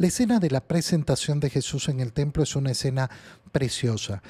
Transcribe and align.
La 0.00 0.06
escena 0.06 0.40
de 0.40 0.48
la 0.48 0.62
presentación 0.62 1.40
de 1.40 1.50
Jesús 1.50 1.90
en 1.90 2.00
el 2.00 2.14
templo 2.14 2.42
es 2.42 2.56
una 2.56 2.70
escena 2.70 3.10
preciosa. 3.52 4.22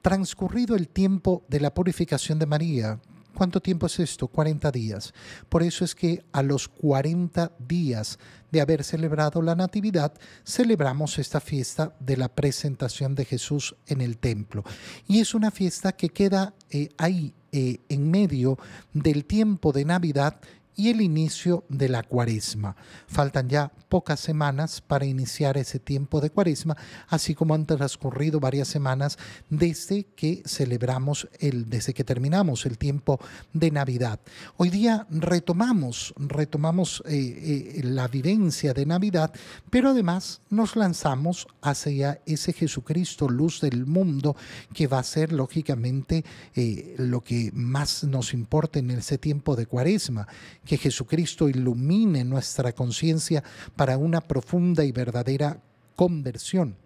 Transcurrido 0.00 0.74
el 0.74 0.88
tiempo 0.88 1.44
de 1.46 1.60
la 1.60 1.72
purificación 1.72 2.40
de 2.40 2.46
María, 2.46 2.98
¿Cuánto 3.32 3.62
tiempo 3.62 3.86
es 3.86 3.98
esto? 3.98 4.28
40 4.28 4.70
días. 4.72 5.14
Por 5.48 5.62
eso 5.62 5.84
es 5.86 5.94
que 5.94 6.22
a 6.32 6.42
los 6.42 6.68
40 6.68 7.52
días 7.66 8.18
de 8.50 8.60
haber 8.60 8.84
celebrado 8.84 9.40
la 9.40 9.54
Natividad, 9.54 10.12
celebramos 10.44 11.18
esta 11.18 11.40
fiesta 11.40 11.94
de 11.98 12.18
la 12.18 12.28
presentación 12.28 13.14
de 13.14 13.24
Jesús 13.24 13.74
en 13.86 14.02
el 14.02 14.18
templo. 14.18 14.64
Y 15.08 15.20
es 15.20 15.34
una 15.34 15.50
fiesta 15.50 15.92
que 15.92 16.10
queda 16.10 16.52
eh, 16.68 16.90
ahí, 16.98 17.32
eh, 17.52 17.78
en 17.88 18.10
medio 18.10 18.58
del 18.92 19.24
tiempo 19.24 19.72
de 19.72 19.86
Navidad 19.86 20.40
y 20.82 20.88
el 20.88 21.00
inicio 21.00 21.64
de 21.68 21.88
la 21.88 22.02
cuaresma. 22.02 22.74
Faltan 23.06 23.48
ya 23.48 23.70
pocas 23.88 24.18
semanas 24.18 24.80
para 24.80 25.06
iniciar 25.06 25.56
ese 25.56 25.78
tiempo 25.78 26.20
de 26.20 26.30
cuaresma, 26.30 26.76
así 27.06 27.36
como 27.36 27.54
han 27.54 27.66
transcurrido 27.66 28.40
varias 28.40 28.66
semanas 28.66 29.16
desde 29.48 30.06
que 30.16 30.42
celebramos 30.44 31.28
el, 31.38 31.70
desde 31.70 31.94
que 31.94 32.02
terminamos 32.02 32.66
el 32.66 32.78
tiempo 32.78 33.20
de 33.52 33.70
Navidad. 33.70 34.18
Hoy 34.56 34.70
día 34.70 35.06
retomamos, 35.08 36.14
retomamos 36.16 37.00
eh, 37.06 37.76
eh, 37.76 37.80
la 37.84 38.08
vivencia 38.08 38.74
de 38.74 38.84
Navidad, 38.84 39.32
pero 39.70 39.90
además 39.90 40.40
nos 40.50 40.74
lanzamos 40.74 41.46
hacia 41.60 42.20
ese 42.26 42.52
Jesucristo, 42.52 43.28
luz 43.28 43.60
del 43.60 43.86
mundo, 43.86 44.34
que 44.74 44.88
va 44.88 44.98
a 44.98 45.04
ser 45.04 45.32
lógicamente 45.32 46.24
eh, 46.56 46.96
lo 46.98 47.20
que 47.20 47.52
más 47.54 48.02
nos 48.02 48.34
importa 48.34 48.80
en 48.80 48.90
ese 48.90 49.16
tiempo 49.16 49.54
de 49.54 49.66
cuaresma 49.66 50.26
que 50.71 50.71
Jesucristo 50.78 51.48
ilumine 51.48 52.24
nuestra 52.24 52.72
conciencia 52.72 53.42
para 53.76 53.98
una 53.98 54.20
profunda 54.20 54.84
y 54.84 54.92
verdadera 54.92 55.58
conversión. 55.96 56.76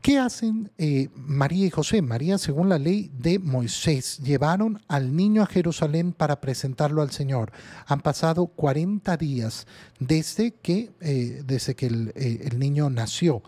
¿Qué 0.00 0.18
hacen 0.18 0.70
eh, 0.78 1.10
María 1.14 1.66
y 1.66 1.70
José? 1.70 2.00
María, 2.00 2.38
según 2.38 2.70
la 2.70 2.78
ley 2.78 3.10
de 3.18 3.38
Moisés, 3.38 4.18
llevaron 4.18 4.80
al 4.88 5.14
niño 5.14 5.42
a 5.42 5.46
Jerusalén 5.46 6.14
para 6.14 6.40
presentarlo 6.40 7.02
al 7.02 7.10
Señor. 7.10 7.52
Han 7.86 8.00
pasado 8.00 8.46
40 8.46 9.14
días 9.18 9.66
desde 9.98 10.52
que, 10.52 10.90
eh, 11.02 11.42
desde 11.44 11.74
que 11.74 11.86
el, 11.88 12.12
eh, 12.14 12.48
el, 12.50 12.58
niño 12.58 12.88
nació 12.88 13.42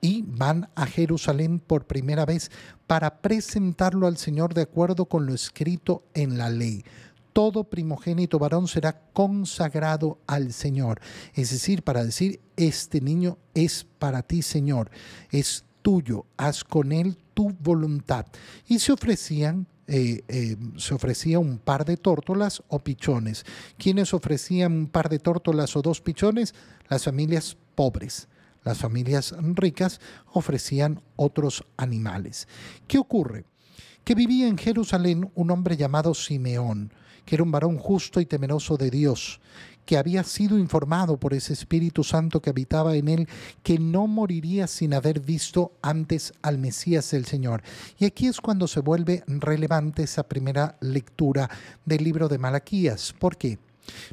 y 0.00 0.22
van 0.22 0.68
a 0.74 0.84
Jerusalén 0.84 1.60
por 1.60 1.86
primera 1.86 2.26
vez 2.26 2.50
para 2.86 3.22
presentarlo 3.22 4.06
al 4.06 4.18
Señor 4.18 4.52
de 4.52 4.62
acuerdo 4.62 5.06
con 5.06 5.24
lo 5.24 5.32
escrito 5.32 6.02
en 6.12 6.36
la 6.36 6.50
ley 6.50 6.84
todo 7.38 7.62
primogénito 7.62 8.36
varón 8.40 8.66
será 8.66 9.00
consagrado 9.12 10.18
al 10.26 10.52
Señor. 10.52 11.00
Es 11.34 11.52
decir, 11.52 11.84
para 11.84 12.04
decir, 12.04 12.40
este 12.56 13.00
niño 13.00 13.38
es 13.54 13.86
para 14.00 14.22
ti, 14.22 14.42
Señor, 14.42 14.90
es 15.30 15.64
tuyo, 15.80 16.26
haz 16.36 16.64
con 16.64 16.90
él 16.90 17.16
tu 17.34 17.50
voluntad. 17.60 18.26
Y 18.66 18.80
se 18.80 18.90
ofrecían 18.90 19.68
eh, 19.86 20.24
eh, 20.26 20.56
se 20.78 20.94
ofrecía 20.94 21.38
un 21.38 21.58
par 21.58 21.84
de 21.84 21.96
tórtolas 21.96 22.60
o 22.66 22.80
pichones. 22.80 23.44
¿Quiénes 23.78 24.14
ofrecían 24.14 24.72
un 24.72 24.86
par 24.88 25.08
de 25.08 25.20
tórtolas 25.20 25.76
o 25.76 25.80
dos 25.82 26.00
pichones? 26.00 26.56
Las 26.88 27.04
familias 27.04 27.56
pobres. 27.76 28.26
Las 28.64 28.78
familias 28.78 29.32
ricas 29.54 30.00
ofrecían 30.32 31.00
otros 31.14 31.64
animales. 31.76 32.48
¿Qué 32.88 32.98
ocurre? 32.98 33.44
Que 34.02 34.16
vivía 34.16 34.48
en 34.48 34.58
Jerusalén 34.58 35.30
un 35.36 35.52
hombre 35.52 35.76
llamado 35.76 36.14
Simeón 36.14 36.90
que 37.28 37.36
era 37.36 37.44
un 37.44 37.50
varón 37.50 37.76
justo 37.76 38.22
y 38.22 38.24
temeroso 38.24 38.78
de 38.78 38.88
Dios, 38.88 39.38
que 39.84 39.98
había 39.98 40.24
sido 40.24 40.56
informado 40.56 41.20
por 41.20 41.34
ese 41.34 41.52
Espíritu 41.52 42.02
Santo 42.02 42.40
que 42.40 42.48
habitaba 42.48 42.96
en 42.96 43.06
él, 43.08 43.28
que 43.62 43.78
no 43.78 44.06
moriría 44.06 44.66
sin 44.66 44.94
haber 44.94 45.20
visto 45.20 45.72
antes 45.82 46.32
al 46.40 46.56
Mesías 46.56 47.12
el 47.12 47.26
Señor. 47.26 47.62
Y 47.98 48.06
aquí 48.06 48.28
es 48.28 48.40
cuando 48.40 48.66
se 48.66 48.80
vuelve 48.80 49.24
relevante 49.26 50.04
esa 50.04 50.22
primera 50.22 50.78
lectura 50.80 51.50
del 51.84 52.02
libro 52.02 52.28
de 52.28 52.38
Malaquías. 52.38 53.14
¿Por 53.18 53.36
qué? 53.36 53.58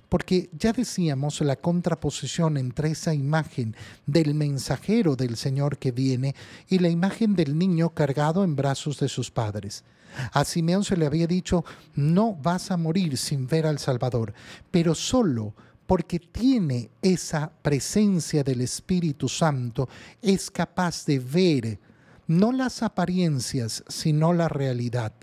Porque 0.09 0.49
ya 0.57 0.73
decíamos 0.73 1.41
la 1.41 1.55
contraposición 1.55 2.57
entre 2.57 2.91
esa 2.91 3.13
imagen 3.13 3.75
del 4.05 4.33
mensajero 4.33 5.15
del 5.15 5.37
Señor 5.37 5.77
que 5.77 5.91
viene 5.91 6.35
y 6.67 6.79
la 6.79 6.89
imagen 6.89 7.35
del 7.35 7.57
niño 7.57 7.89
cargado 7.89 8.43
en 8.43 8.55
brazos 8.55 8.99
de 8.99 9.09
sus 9.09 9.31
padres. 9.31 9.83
A 10.31 10.45
Simeón 10.45 10.83
se 10.83 10.97
le 10.97 11.05
había 11.05 11.27
dicho, 11.27 11.65
no 11.95 12.33
vas 12.35 12.71
a 12.71 12.77
morir 12.77 13.17
sin 13.17 13.47
ver 13.47 13.65
al 13.65 13.79
Salvador, 13.79 14.33
pero 14.71 14.95
solo 14.95 15.53
porque 15.87 16.19
tiene 16.19 16.89
esa 17.01 17.51
presencia 17.61 18.43
del 18.43 18.61
Espíritu 18.61 19.29
Santo, 19.29 19.87
es 20.21 20.49
capaz 20.49 21.05
de 21.05 21.19
ver 21.19 21.79
no 22.27 22.51
las 22.51 22.81
apariencias, 22.81 23.83
sino 23.87 24.33
la 24.33 24.47
realidad. 24.47 25.13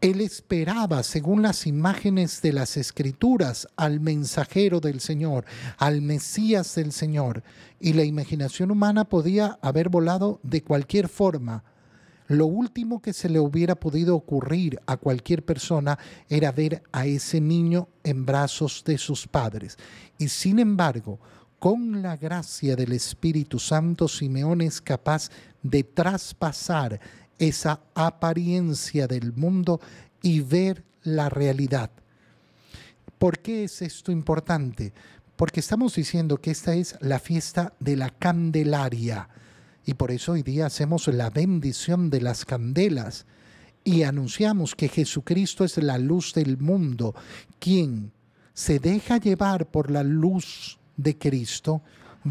Él 0.00 0.20
esperaba, 0.20 1.02
según 1.02 1.42
las 1.42 1.66
imágenes 1.66 2.40
de 2.40 2.52
las 2.52 2.76
escrituras, 2.76 3.66
al 3.76 3.98
mensajero 3.98 4.80
del 4.80 5.00
Señor, 5.00 5.44
al 5.76 6.02
Mesías 6.02 6.74
del 6.76 6.92
Señor, 6.92 7.42
y 7.80 7.94
la 7.94 8.04
imaginación 8.04 8.70
humana 8.70 9.08
podía 9.08 9.58
haber 9.60 9.88
volado 9.88 10.38
de 10.44 10.62
cualquier 10.62 11.08
forma, 11.08 11.64
lo 12.28 12.44
último 12.46 13.00
que 13.00 13.14
se 13.14 13.30
le 13.30 13.40
hubiera 13.40 13.74
podido 13.74 14.14
ocurrir 14.14 14.78
a 14.86 14.98
cualquier 14.98 15.44
persona 15.44 15.98
era 16.28 16.52
ver 16.52 16.82
a 16.92 17.06
ese 17.06 17.40
niño 17.40 17.88
en 18.04 18.26
brazos 18.26 18.84
de 18.84 18.98
sus 18.98 19.26
padres. 19.26 19.78
Y 20.18 20.28
sin 20.28 20.58
embargo, 20.58 21.18
con 21.58 22.02
la 22.02 22.18
gracia 22.18 22.76
del 22.76 22.92
Espíritu 22.92 23.58
Santo, 23.58 24.06
Simeón 24.08 24.60
es 24.60 24.80
capaz 24.82 25.30
de 25.62 25.82
traspasar 25.82 27.00
esa 27.38 27.80
apariencia 27.94 29.06
del 29.06 29.32
mundo 29.32 29.80
y 30.22 30.40
ver 30.40 30.84
la 31.02 31.28
realidad. 31.28 31.90
¿Por 33.18 33.38
qué 33.40 33.64
es 33.64 33.82
esto 33.82 34.12
importante? 34.12 34.92
Porque 35.36 35.60
estamos 35.60 35.94
diciendo 35.94 36.38
que 36.38 36.50
esta 36.50 36.74
es 36.74 36.96
la 37.00 37.18
fiesta 37.18 37.72
de 37.80 37.96
la 37.96 38.10
Candelaria 38.10 39.28
y 39.88 39.94
por 39.94 40.10
eso 40.10 40.32
hoy 40.32 40.42
día 40.42 40.66
hacemos 40.66 41.08
la 41.08 41.30
bendición 41.30 42.10
de 42.10 42.20
las 42.20 42.44
candelas 42.44 43.24
y 43.84 44.02
anunciamos 44.02 44.74
que 44.74 44.88
Jesucristo 44.88 45.64
es 45.64 45.78
la 45.78 45.96
luz 45.96 46.34
del 46.34 46.58
mundo, 46.58 47.14
quien 47.58 48.12
se 48.52 48.80
deja 48.80 49.16
llevar 49.16 49.70
por 49.70 49.90
la 49.90 50.02
luz 50.02 50.78
de 50.96 51.16
Cristo, 51.16 51.80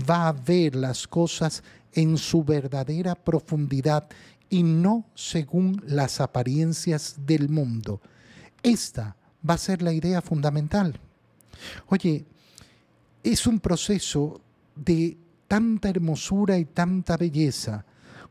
va 0.08 0.28
a 0.28 0.34
ver 0.34 0.76
las 0.76 1.08
cosas 1.08 1.64
en 1.94 2.18
su 2.18 2.44
verdadera 2.44 3.16
profundidad 3.16 4.08
y 4.50 4.64
no 4.64 5.06
según 5.16 5.82
las 5.86 6.22
apariencias 6.22 7.16
del 7.26 7.50
mundo. 7.50 8.02
Esta 8.64 9.16
va 9.48 9.56
a 9.56 9.58
ser 9.58 9.82
la 9.82 9.94
idea 9.94 10.22
fundamental. 10.22 11.00
Oye, 11.88 12.26
es 13.24 13.48
un 13.48 13.60
proceso 13.60 14.42
de 14.76 15.18
tanta 15.48 15.90
hermosura 15.90 16.58
y 16.58 16.66
tanta 16.66 17.18
belleza, 17.18 17.86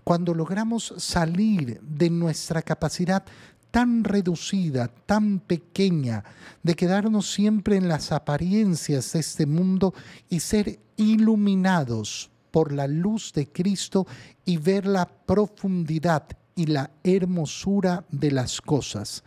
cuando 0.04 0.34
logramos 0.34 0.94
salir 0.98 1.80
de 1.82 2.10
nuestra 2.10 2.62
capacidad 2.62 3.24
tan 3.70 4.04
reducida, 4.04 4.88
tan 4.88 5.40
pequeña, 5.40 6.24
de 6.62 6.76
quedarnos 6.76 7.30
siempre 7.30 7.76
en 7.76 7.88
las 7.88 8.12
apariencias 8.12 9.12
de 9.12 9.20
este 9.20 9.46
mundo 9.46 9.92
y 10.28 10.40
ser 10.40 10.78
iluminados 10.96 12.30
por 12.50 12.72
la 12.72 12.86
luz 12.86 13.32
de 13.32 13.46
Cristo 13.46 14.06
y 14.44 14.56
ver 14.58 14.86
la 14.86 15.06
profundidad 15.06 16.26
y 16.54 16.66
la 16.66 16.90
hermosura 17.04 18.04
de 18.10 18.30
las 18.30 18.60
cosas. 18.60 19.22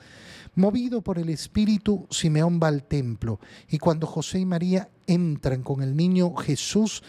Movido 0.56 1.02
por 1.02 1.20
el 1.20 1.30
Espíritu, 1.30 2.08
Simeón 2.10 2.60
va 2.62 2.68
al 2.68 2.84
templo 2.84 3.40
y 3.70 3.78
cuando 3.78 4.08
José 4.08 4.40
y 4.40 4.46
María 4.46 4.90
entran 5.08 5.64
con 5.64 5.82
el 5.82 5.96
niño 5.96 6.36
Jesús, 6.36 7.04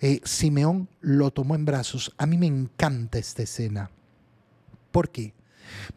eh, 0.00 0.20
Simeón 0.24 0.88
lo 1.00 1.30
tomó 1.30 1.54
en 1.54 1.64
brazos. 1.64 2.12
A 2.18 2.26
mí 2.26 2.36
me 2.38 2.46
encanta 2.46 3.18
esta 3.18 3.42
escena. 3.42 3.90
¿Por 4.90 5.10
qué? 5.10 5.34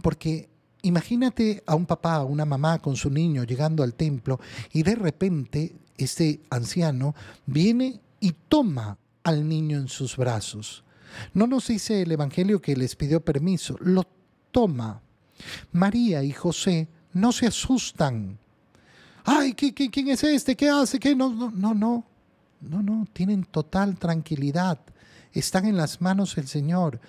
Porque 0.02 0.50
imagínate 0.82 1.64
a 1.66 1.76
un 1.76 1.86
papá, 1.86 2.16
a 2.16 2.24
una 2.24 2.46
mamá 2.46 2.80
con 2.80 2.96
su 2.96 3.10
niño 3.10 3.44
llegando 3.44 3.84
al 3.84 3.94
templo 3.94 4.40
y 4.72 4.84
de 4.84 4.96
repente 4.96 5.76
este 5.98 6.42
anciano 6.50 7.16
viene 7.46 8.02
y 8.20 8.34
toma 8.48 8.98
al 9.30 9.48
niño 9.48 9.78
en 9.78 9.88
sus 9.88 10.18
brazos. 10.18 10.84
No 11.34 11.48
nos 11.48 11.68
dice 11.68 12.02
el 12.02 12.12
Evangelio 12.12 12.62
que 12.62 12.76
les 12.76 12.96
pidió 12.96 13.24
permiso, 13.24 13.78
lo 13.80 14.04
toma. 14.52 15.02
María 15.72 16.24
y 16.24 16.32
José 16.32 16.88
no 17.14 17.32
se 17.32 17.48
asustan. 17.48 18.38
Ay, 19.24 19.54
quién 19.54 20.08
es 20.10 20.24
este? 20.24 20.56
¿Qué 20.56 20.70
hace? 20.70 21.00
¿Qué? 21.00 21.16
No, 21.16 21.34
no, 21.34 21.52
no, 21.52 21.74
no. 21.74 22.06
No, 22.62 22.84
no, 22.84 23.08
tienen 23.14 23.46
total 23.46 23.98
tranquilidad. 23.98 24.80
Están 25.32 25.66
en 25.66 25.78
las 25.78 26.02
manos 26.02 26.36
del 26.36 26.48
Señor 26.48 27.00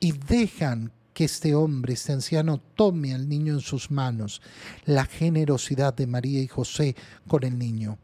y 0.00 0.12
dejan 0.12 0.92
que 1.12 1.24
este 1.24 1.54
hombre, 1.54 1.94
este 1.94 2.12
anciano, 2.12 2.58
tome 2.74 3.14
al 3.14 3.28
niño 3.28 3.54
en 3.54 3.60
sus 3.60 3.90
manos. 3.90 4.40
La 4.84 5.04
generosidad 5.04 5.94
de 5.94 6.06
María 6.06 6.40
y 6.40 6.48
José 6.48 6.96
con 7.28 7.44
el 7.44 7.58
niño. 7.58 7.98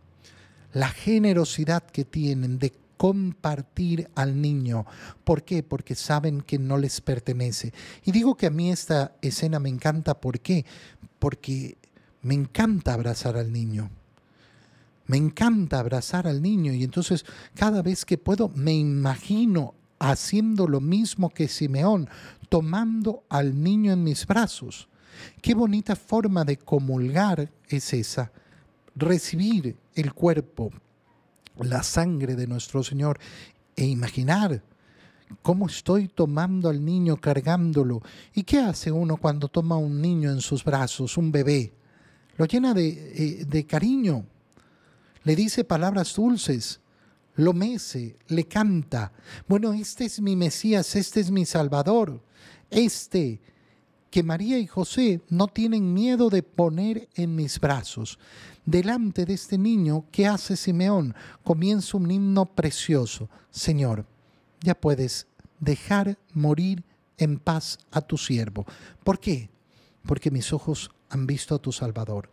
La 0.73 0.89
generosidad 0.89 1.83
que 1.83 2.05
tienen 2.05 2.59
de 2.59 2.73
compartir 3.01 4.11
al 4.15 4.43
niño. 4.43 4.85
¿Por 5.25 5.43
qué? 5.43 5.63
Porque 5.63 5.95
saben 5.95 6.43
que 6.43 6.59
no 6.59 6.77
les 6.77 7.01
pertenece. 7.01 7.73
Y 8.05 8.13
digo 8.13 8.37
que 8.37 8.45
a 8.45 8.51
mí 8.51 8.71
esta 8.71 9.17
escena 9.23 9.59
me 9.59 9.71
encanta. 9.71 10.21
¿Por 10.21 10.41
qué? 10.41 10.67
Porque 11.19 11.79
me 12.21 12.35
encanta 12.35 12.93
abrazar 12.93 13.39
al 13.39 13.55
niño. 13.55 13.89
Me 15.07 15.17
encanta 15.17 15.79
abrazar 15.79 16.27
al 16.27 16.43
niño 16.43 16.75
y 16.75 16.85
entonces 16.85 17.25
cada 17.55 17.81
vez 17.81 18.05
que 18.05 18.19
puedo 18.19 18.51
me 18.51 18.75
imagino 18.75 19.73
haciendo 19.99 20.69
lo 20.69 20.83
mismo 20.83 21.31
que 21.31 21.49
Simeón, 21.49 22.07
tomando 22.51 23.25
al 23.31 23.63
niño 23.63 23.95
en 23.95 24.05
mis 24.05 24.27
brazos. 24.27 24.91
Qué 25.41 25.55
bonita 25.55 25.97
forma 25.97 26.45
de 26.45 26.59
comulgar 26.59 27.51
es 27.67 27.95
esa, 27.95 28.31
recibir 28.95 29.79
el 29.95 30.13
cuerpo, 30.13 30.71
la 31.59 31.83
sangre 31.83 32.35
de 32.37 32.47
nuestro 32.47 32.83
Señor 32.83 33.19
e 33.77 33.85
imaginar 33.85 34.63
cómo 35.43 35.67
estoy 35.67 36.09
tomando 36.09 36.69
al 36.69 36.85
niño, 36.85 37.17
cargándolo. 37.17 38.03
¿Y 38.35 38.43
qué 38.43 38.59
hace 38.59 38.91
uno 38.91 39.17
cuando 39.17 39.49
toma 39.49 39.77
a 39.77 39.79
un 39.79 40.01
niño 40.01 40.31
en 40.31 40.41
sus 40.41 40.65
brazos, 40.65 41.17
un 41.17 41.31
bebé? 41.31 41.73
Lo 42.37 42.47
llena 42.47 42.75
de, 42.75 42.89
eh, 42.89 43.45
de 43.45 43.67
cariño, 43.67 44.25
le 45.25 45.37
dice 45.37 45.65
palabras 45.65 46.15
dulces, 46.15 46.81
lo 47.37 47.53
mece, 47.53 48.17
le 48.29 48.47
canta. 48.47 49.13
Bueno, 49.47 49.73
este 49.73 50.07
es 50.07 50.21
mi 50.21 50.37
Mesías, 50.37 50.97
este 50.97 51.21
es 51.21 51.31
mi 51.31 51.45
Salvador, 51.45 52.23
este 52.71 53.41
que 54.11 54.23
María 54.23 54.59
y 54.59 54.67
José 54.67 55.21
no 55.29 55.47
tienen 55.49 55.95
miedo 55.95 56.31
de 56.31 56.43
poner 56.43 57.09
en 57.15 57.35
mis 57.37 57.61
brazos. 57.61 58.19
Delante 58.67 59.25
de 59.25 59.35
este 59.35 59.57
niño, 59.57 60.05
¿qué 60.11 60.27
hace 60.27 60.57
Simeón? 60.57 61.15
Comienza 61.45 61.97
un 61.97 62.11
himno 62.11 62.45
precioso. 62.47 63.29
Señor, 63.51 64.05
ya 64.61 64.75
puedes 64.75 65.27
dejar 65.61 66.19
morir 66.35 66.85
en 67.19 67.39
paz 67.39 67.79
a 67.91 68.01
tu 68.01 68.17
siervo. 68.19 68.67
¿Por 69.05 69.21
qué? 69.21 69.51
Porque 70.07 70.31
mis 70.31 70.53
ojos 70.53 70.91
han 71.09 71.27
visto 71.27 71.55
a 71.55 71.59
tu 71.59 71.73
Salvador. 71.73 72.31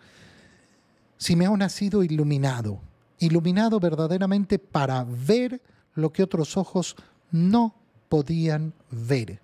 Simeón 1.17 1.61
ha 1.61 1.69
sido 1.69 2.03
iluminado, 2.03 2.81
iluminado 3.19 3.79
verdaderamente 3.79 4.59
para 4.59 5.03
ver 5.03 5.61
lo 5.93 6.11
que 6.11 6.23
otros 6.23 6.57
ojos 6.57 6.95
no 7.31 7.75
podían 8.09 8.73
ver. 8.91 9.41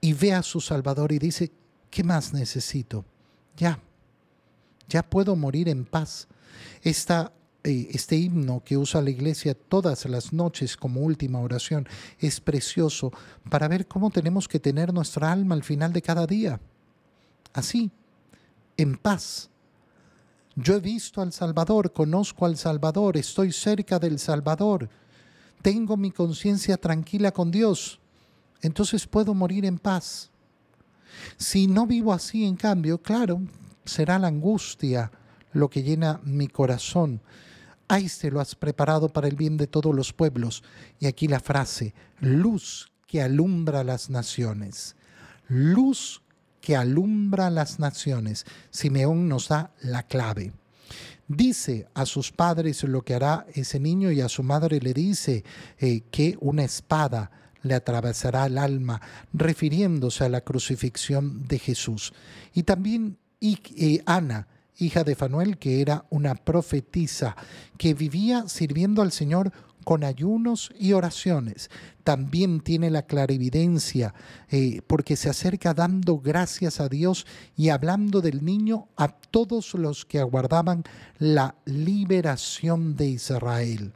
Y 0.00 0.14
ve 0.14 0.32
a 0.32 0.42
su 0.42 0.60
Salvador 0.60 1.12
y 1.12 1.18
dice, 1.18 1.52
¿qué 1.90 2.04
más 2.04 2.32
necesito? 2.32 3.04
Ya, 3.56 3.78
ya 4.88 5.02
puedo 5.02 5.36
morir 5.36 5.68
en 5.68 5.84
paz. 5.84 6.28
Esta, 6.82 7.32
eh, 7.64 7.88
este 7.90 8.16
himno 8.16 8.62
que 8.64 8.76
usa 8.76 9.02
la 9.02 9.10
iglesia 9.10 9.54
todas 9.54 10.06
las 10.06 10.32
noches 10.32 10.76
como 10.76 11.00
última 11.02 11.40
oración 11.40 11.88
es 12.18 12.40
precioso 12.40 13.12
para 13.48 13.68
ver 13.68 13.86
cómo 13.86 14.10
tenemos 14.10 14.48
que 14.48 14.60
tener 14.60 14.92
nuestra 14.92 15.30
alma 15.30 15.54
al 15.54 15.62
final 15.62 15.92
de 15.92 16.02
cada 16.02 16.26
día. 16.26 16.60
Así, 17.52 17.90
en 18.76 18.96
paz. 18.96 19.50
Yo 20.56 20.74
he 20.74 20.80
visto 20.80 21.22
al 21.22 21.32
Salvador, 21.32 21.92
conozco 21.92 22.44
al 22.44 22.56
Salvador, 22.56 23.16
estoy 23.16 23.52
cerca 23.52 23.98
del 23.98 24.18
Salvador, 24.18 24.88
tengo 25.62 25.96
mi 25.96 26.10
conciencia 26.10 26.76
tranquila 26.76 27.30
con 27.30 27.50
Dios, 27.50 28.00
entonces 28.60 29.06
puedo 29.06 29.32
morir 29.32 29.64
en 29.64 29.78
paz. 29.78 30.30
Si 31.36 31.66
no 31.66 31.86
vivo 31.86 32.12
así, 32.12 32.44
en 32.44 32.56
cambio, 32.56 33.00
claro, 33.00 33.40
será 33.84 34.18
la 34.18 34.28
angustia 34.28 35.10
lo 35.52 35.68
que 35.68 35.82
llena 35.82 36.20
mi 36.24 36.48
corazón. 36.48 37.20
Ahí 37.88 38.08
se 38.08 38.30
lo 38.30 38.40
has 38.40 38.54
preparado 38.54 39.08
para 39.08 39.26
el 39.26 39.36
bien 39.36 39.56
de 39.56 39.66
todos 39.66 39.94
los 39.94 40.12
pueblos. 40.12 40.62
Y 41.00 41.06
aquí 41.06 41.26
la 41.26 41.40
frase, 41.40 41.94
luz 42.20 42.92
que 43.06 43.20
alumbra 43.20 43.82
las 43.82 44.10
naciones. 44.10 44.94
Luz 45.48 46.22
que 46.60 46.76
alumbra 46.76 47.50
las 47.50 47.80
naciones. 47.80 48.46
Simeón 48.70 49.28
nos 49.28 49.48
da 49.48 49.72
la 49.80 50.04
clave. 50.04 50.52
Dice 51.26 51.88
a 51.94 52.06
sus 52.06 52.32
padres 52.32 52.82
lo 52.84 53.02
que 53.02 53.14
hará 53.14 53.46
ese 53.54 53.78
niño 53.78 54.10
y 54.10 54.20
a 54.20 54.28
su 54.28 54.42
madre 54.42 54.80
le 54.80 54.92
dice 54.92 55.44
eh, 55.78 56.02
que 56.10 56.36
una 56.40 56.64
espada 56.64 57.30
le 57.62 57.74
atravesará 57.74 58.46
el 58.46 58.58
alma, 58.58 59.00
refiriéndose 59.32 60.24
a 60.24 60.28
la 60.28 60.40
crucifixión 60.40 61.46
de 61.46 61.58
Jesús. 61.58 62.12
Y 62.54 62.62
también 62.64 63.18
eh, 63.40 64.02
Ana, 64.06 64.48
hija 64.78 65.04
de 65.04 65.14
Fanuel, 65.14 65.58
que 65.58 65.80
era 65.80 66.04
una 66.10 66.34
profetisa, 66.34 67.36
que 67.78 67.94
vivía 67.94 68.48
sirviendo 68.48 69.02
al 69.02 69.12
Señor 69.12 69.52
con 69.84 70.04
ayunos 70.04 70.72
y 70.78 70.92
oraciones. 70.92 71.70
También 72.04 72.60
tiene 72.60 72.90
la 72.90 73.02
clarividencia 73.02 74.14
eh, 74.50 74.82
porque 74.86 75.16
se 75.16 75.30
acerca 75.30 75.74
dando 75.74 76.18
gracias 76.18 76.80
a 76.80 76.88
Dios 76.88 77.26
y 77.56 77.70
hablando 77.70 78.20
del 78.20 78.44
niño 78.44 78.88
a 78.96 79.08
todos 79.08 79.74
los 79.74 80.04
que 80.04 80.18
aguardaban 80.18 80.84
la 81.18 81.54
liberación 81.64 82.96
de 82.96 83.06
Israel. 83.08 83.92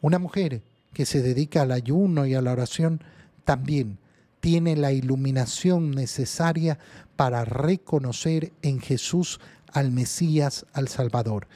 Una 0.00 0.18
mujer 0.18 0.62
que 0.92 1.06
se 1.06 1.22
dedica 1.22 1.62
al 1.62 1.72
ayuno 1.72 2.26
y 2.26 2.34
a 2.34 2.42
la 2.42 2.52
oración 2.52 3.02
también 3.44 3.98
tiene 4.40 4.76
la 4.76 4.92
iluminación 4.92 5.90
necesaria 5.90 6.78
para 7.16 7.44
reconocer 7.44 8.52
en 8.62 8.80
Jesús 8.80 9.40
al 9.72 9.92
Mesías, 9.92 10.66
al 10.72 10.88
Salvador. 10.88 11.46